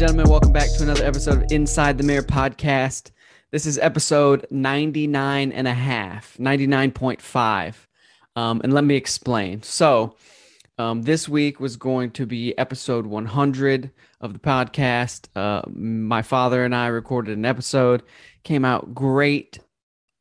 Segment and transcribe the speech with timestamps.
[0.00, 3.10] gentlemen, welcome back to another episode of Inside the Mirror podcast.
[3.50, 7.74] This is episode 99 and a half, 99.5.
[8.34, 9.62] Um, and let me explain.
[9.62, 10.16] So,
[10.78, 13.90] um, this week was going to be episode 100
[14.22, 15.26] of the podcast.
[15.36, 18.02] Uh, my father and I recorded an episode,
[18.42, 19.58] came out great,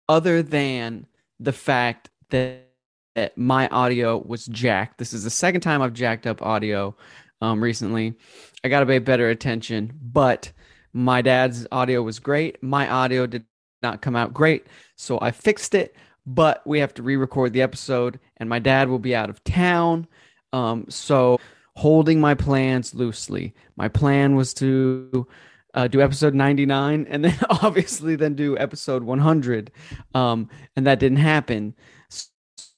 [0.09, 1.07] other than
[1.39, 2.67] the fact that,
[3.15, 4.97] that my audio was jacked.
[4.97, 6.97] This is the second time I've jacked up audio
[7.41, 8.15] um, recently.
[8.63, 10.51] I got to pay better attention, but
[10.93, 12.61] my dad's audio was great.
[12.61, 13.45] My audio did
[13.81, 14.67] not come out great.
[14.95, 18.89] So I fixed it, but we have to re record the episode, and my dad
[18.89, 20.07] will be out of town.
[20.51, 21.39] Um, so
[21.75, 23.53] holding my plans loosely.
[23.77, 25.25] My plan was to
[25.73, 29.71] uh, do episode 99 and then obviously then do episode 100.
[30.13, 31.75] Um, and that didn't happen.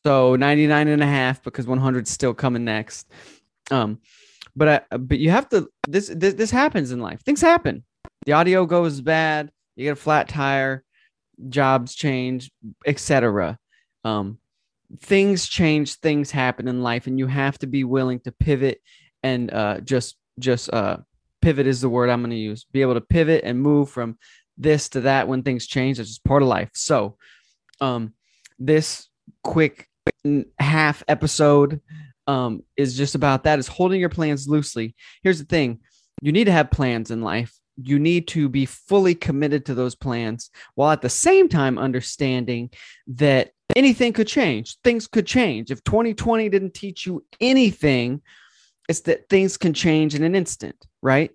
[0.03, 3.09] So 99 and a half because 100 still coming next.
[3.71, 3.99] Um,
[4.55, 7.21] but I, but you have to this, this this happens in life.
[7.23, 7.83] Things happen.
[8.25, 9.51] The audio goes bad.
[9.75, 10.83] You get a flat tire.
[11.49, 12.51] Jobs change,
[12.85, 13.57] etc.
[14.03, 14.37] Um,
[14.99, 18.81] things change, things happen in life, and you have to be willing to pivot
[19.23, 20.97] and uh, just just uh,
[21.41, 22.65] pivot is the word I'm going to use.
[22.71, 24.17] Be able to pivot and move from
[24.57, 25.99] this to that when things change.
[25.99, 26.69] It's just part of life.
[26.73, 27.17] So,
[27.79, 28.13] um,
[28.59, 29.07] this
[29.43, 29.87] quick
[30.59, 31.81] half episode
[32.31, 33.59] um, is just about that.
[33.59, 34.95] Is holding your plans loosely.
[35.21, 35.79] Here's the thing:
[36.21, 37.53] you need to have plans in life.
[37.75, 42.69] You need to be fully committed to those plans, while at the same time understanding
[43.07, 44.77] that anything could change.
[44.83, 45.71] Things could change.
[45.71, 48.21] If 2020 didn't teach you anything,
[48.87, 51.31] it's that things can change in an instant, right?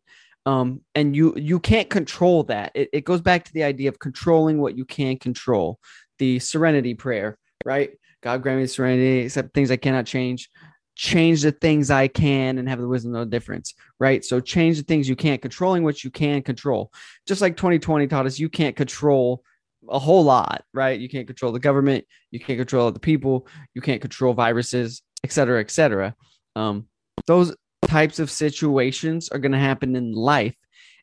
[0.46, 2.72] Um, and you you can't control that.
[2.74, 5.78] It, it goes back to the idea of controlling what you can control.
[6.18, 7.36] The serenity prayer,
[7.66, 7.90] right?
[8.22, 10.48] God grant me serenity, except things I cannot change.
[10.96, 14.24] Change the things I can and have the wisdom of the difference, right?
[14.24, 16.90] So change the things you can't, controlling what you can control.
[17.26, 19.42] Just like 2020 taught us, you can't control
[19.88, 20.98] a whole lot, right?
[20.98, 25.32] You can't control the government, you can't control the people, you can't control viruses, et
[25.32, 26.14] cetera, et cetera.
[26.56, 26.86] Um,
[27.26, 27.54] those
[27.86, 30.54] types of situations are going to happen in life.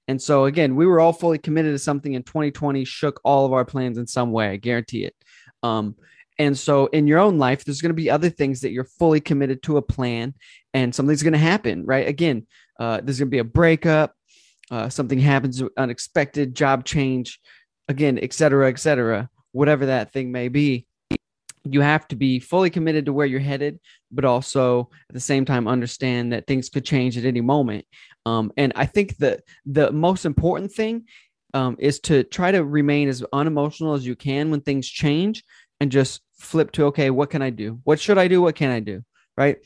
[0.07, 3.53] And so, again, we were all fully committed to something and 2020, shook all of
[3.53, 4.49] our plans in some way.
[4.49, 5.15] I guarantee it.
[5.61, 5.95] Um,
[6.39, 9.19] and so, in your own life, there's going to be other things that you're fully
[9.19, 10.33] committed to a plan,
[10.73, 12.07] and something's going to happen, right?
[12.07, 12.47] Again,
[12.79, 14.15] uh, there's going to be a breakup,
[14.71, 17.39] uh, something happens, unexpected job change,
[17.87, 20.87] again, et cetera, et cetera, whatever that thing may be.
[21.65, 23.79] You have to be fully committed to where you're headed,
[24.11, 27.85] but also at the same time understand that things could change at any moment.
[28.25, 31.05] Um, and I think that the most important thing
[31.53, 35.43] um, is to try to remain as unemotional as you can when things change
[35.79, 37.79] and just flip to, okay, what can I do?
[37.83, 38.41] What should I do?
[38.41, 39.03] What can I do?
[39.37, 39.57] Right.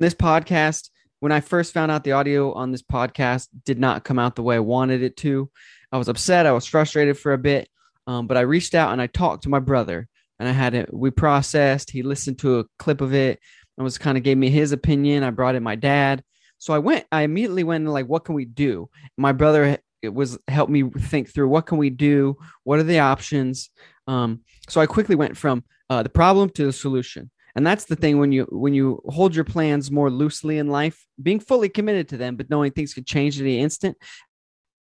[0.00, 4.18] This podcast, when I first found out the audio on this podcast did not come
[4.18, 5.50] out the way I wanted it to,
[5.92, 6.46] I was upset.
[6.46, 7.68] I was frustrated for a bit.
[8.06, 10.92] Um, but I reached out and I talked to my brother and I had it.
[10.92, 11.90] We processed.
[11.90, 13.38] He listened to a clip of it
[13.76, 15.22] and was kind of gave me his opinion.
[15.22, 16.22] I brought in my dad.
[16.58, 18.88] So I went, I immediately went like, what can we do?
[19.16, 22.36] My brother it was helped me think through what can we do?
[22.64, 23.70] What are the options?
[24.06, 27.30] Um, so I quickly went from uh, the problem to the solution.
[27.56, 31.06] And that's the thing when you when you hold your plans more loosely in life,
[31.22, 33.96] being fully committed to them, but knowing things could change at any instant.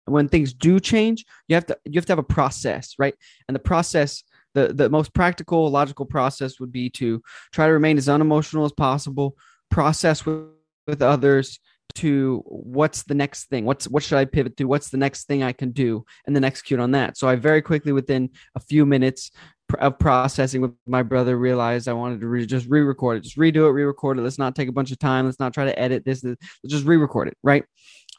[0.05, 3.15] When things do change, you have to you have to have a process, right?
[3.47, 7.97] And the process the the most practical logical process would be to try to remain
[7.97, 9.35] as unemotional as possible
[9.71, 10.49] process with,
[10.87, 11.59] with others
[11.95, 13.65] to what's the next thing?
[13.65, 14.65] What's what should i pivot to?
[14.65, 16.05] What's the next thing i can do?
[16.25, 17.17] And then execute on that.
[17.17, 19.31] So i very quickly within a few minutes
[19.79, 23.23] of processing with my brother realized i wanted to re- just re-record it.
[23.23, 24.21] Just redo it re-record it.
[24.21, 25.25] Let's not take a bunch of time.
[25.25, 26.23] Let's not try to edit this.
[26.23, 27.63] Let's just re-record it right?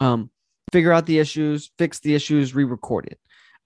[0.00, 0.30] Um
[0.72, 3.19] figure out the issues fix the issues re-record it.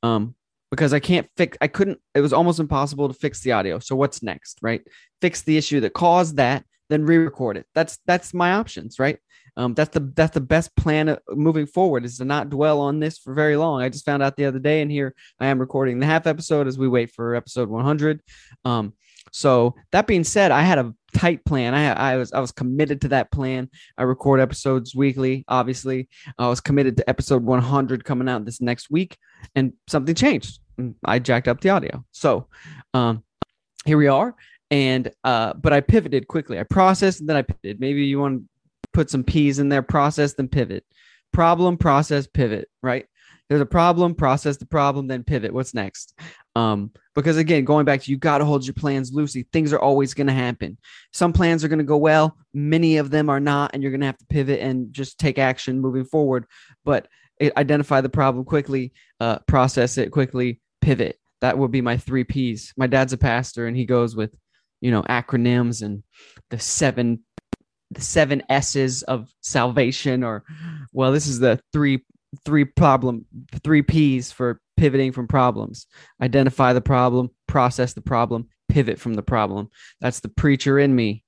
[0.02, 0.34] Um
[0.70, 3.78] because I can't fix I couldn't it was almost impossible to fix the audio.
[3.78, 4.82] So what's next, right?
[5.20, 7.66] Fix the issue that caused that, then re-record it.
[7.74, 9.18] That's that's my options, right?
[9.56, 13.18] Um, that's the that's the best plan moving forward is to not dwell on this
[13.18, 13.82] for very long.
[13.82, 16.66] I just found out the other day, and here I am recording the half episode
[16.66, 18.20] as we wait for episode 100.
[18.64, 18.94] Um,
[19.32, 21.74] so that being said, I had a tight plan.
[21.74, 23.70] I I was I was committed to that plan.
[23.96, 25.44] I record episodes weekly.
[25.48, 26.08] Obviously,
[26.38, 29.16] I was committed to episode 100 coming out this next week,
[29.54, 30.60] and something changed.
[31.04, 32.04] I jacked up the audio.
[32.10, 32.48] So
[32.92, 33.22] um,
[33.84, 34.34] here we are.
[34.74, 36.58] And uh, but I pivoted quickly.
[36.58, 37.78] I processed and then I pivoted.
[37.78, 38.48] Maybe you want to
[38.92, 40.84] put some P's in there, process, then pivot.
[41.32, 43.06] Problem, process, pivot, right?
[43.48, 45.54] There's a problem, process the problem, then pivot.
[45.54, 46.18] What's next?
[46.56, 49.46] Um, because again, going back to you got to hold your plans loosely.
[49.52, 50.76] Things are always going to happen.
[51.12, 54.00] Some plans are going to go well, many of them are not, and you're going
[54.00, 56.46] to have to pivot and just take action moving forward.
[56.84, 57.06] But
[57.56, 61.20] identify the problem quickly, uh, process it quickly, pivot.
[61.42, 62.72] That would be my three P's.
[62.76, 64.34] My dad's a pastor, and he goes with,
[64.84, 66.02] you know, acronyms and
[66.50, 67.20] the seven,
[67.90, 70.22] the seven S's of salvation.
[70.22, 70.44] Or,
[70.92, 72.04] well, this is the three
[72.44, 73.24] three problem
[73.62, 75.86] three P's for pivoting from problems.
[76.20, 79.70] Identify the problem, process the problem, pivot from the problem.
[80.02, 81.24] That's the preacher in me.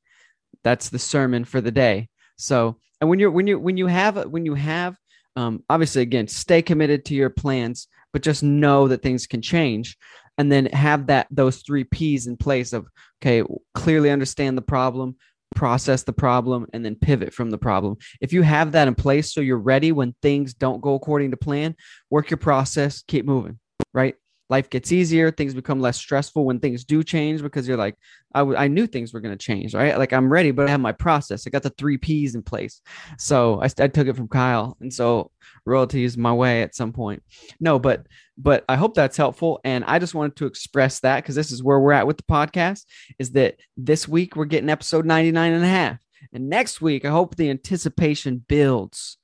[0.63, 2.11] That's the sermon for the day.
[2.37, 4.99] So, and when you're when you when you have when you have
[5.35, 9.97] um, obviously again stay committed to your plans, but just know that things can change,
[10.39, 12.87] and then have that those three P's in place of
[13.23, 13.43] okay,
[13.75, 15.17] clearly understand the problem,
[15.55, 17.97] process the problem, and then pivot from the problem.
[18.21, 21.37] If you have that in place, so you're ready when things don't go according to
[21.37, 21.75] plan,
[22.11, 23.59] work your process, keep moving.
[23.93, 24.17] Right
[24.49, 27.97] life gets easier things become less stressful when things do change because you're like
[28.35, 29.99] I, w- I knew things were going to change right?
[29.99, 31.47] Like i'm ready but i have my process.
[31.47, 32.81] I got the three p's in place.
[33.19, 34.77] So I, I took it from kyle.
[34.81, 35.31] And so
[35.65, 37.23] royalty is my way at some point.
[37.61, 38.07] No but
[38.39, 39.61] but i hope that's helpful.
[39.65, 42.23] And i just wanted to express that because this is where we're at with the
[42.25, 42.85] podcast
[43.19, 45.99] is that this week we're getting episode 99 and a half.
[46.33, 49.19] And next week i hope the anticipation builds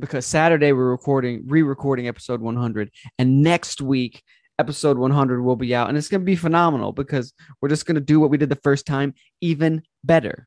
[0.00, 4.22] because Saturday we're recording, re-recording episode 100, and next week
[4.62, 7.96] episode 100 will be out and it's going to be phenomenal because we're just going
[7.96, 10.46] to do what we did the first time even better.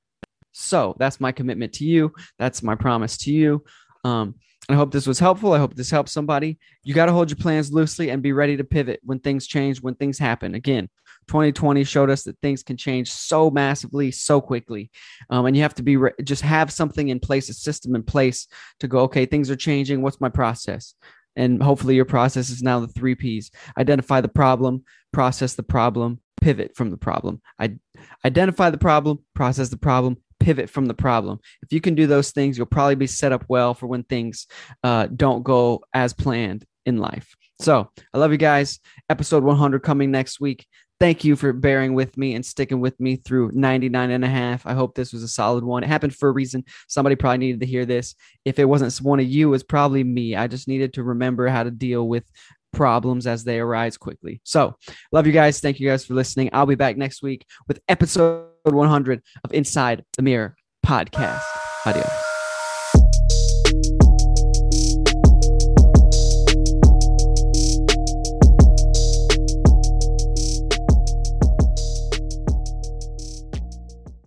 [0.53, 2.13] So that's my commitment to you.
[2.39, 3.65] That's my promise to you.
[4.05, 4.35] Um,
[4.69, 5.51] i hope this was helpful.
[5.51, 6.57] I hope this helps somebody.
[6.83, 9.81] You got to hold your plans loosely and be ready to pivot when things change
[9.81, 10.55] when things happen.
[10.55, 10.87] Again
[11.27, 14.91] 2020 showed us that things can change so massively so quickly.
[15.29, 18.03] Um, and you have to be re- just have something in place a system in
[18.03, 18.47] place
[18.79, 20.01] to go okay things are changing.
[20.01, 20.95] What's my process
[21.35, 26.19] and hopefully your process is now the three P's identify the problem, process the problem,
[26.41, 27.41] pivot from the problem.
[27.59, 27.75] I
[28.23, 31.39] identify the problem, process the problem, pivot from the problem.
[31.63, 34.47] If you can do those things, you'll probably be set up well for when things
[34.83, 37.35] uh, don't go as planned in life.
[37.59, 38.79] So I love you guys.
[39.09, 40.67] Episode 100 coming next week
[40.99, 44.65] thank you for bearing with me and sticking with me through 99 and a half.
[44.65, 45.83] I hope this was a solid one.
[45.83, 46.63] It happened for a reason.
[46.87, 48.15] Somebody probably needed to hear this.
[48.45, 50.35] If it wasn't one of you, it's probably me.
[50.35, 52.29] I just needed to remember how to deal with
[52.73, 54.41] problems as they arise quickly.
[54.43, 54.75] So,
[55.11, 55.59] love you guys.
[55.59, 56.49] Thank you guys for listening.
[56.53, 60.55] I'll be back next week with episode 100 of Inside the Mirror
[60.85, 61.41] podcast.
[61.85, 62.34] Adios.